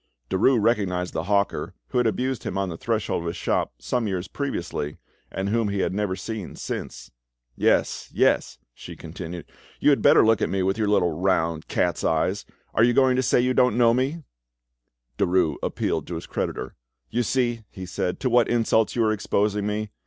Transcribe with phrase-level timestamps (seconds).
[0.31, 4.07] Derues recognised the hawker who had abused him on the threshold of his shop some
[4.07, 4.97] years previously,
[5.31, 7.11] and whom he had never seen since.
[7.55, 9.45] "Yes, yes," she continued,
[9.79, 12.45] "you had better look at me with your little round cat's eyes.
[12.73, 14.23] Are you going to say you don't know me?"
[15.19, 16.73] Derues appealed to his creditor.
[17.11, 19.91] "You see," he said, "to what insults you are exposing me.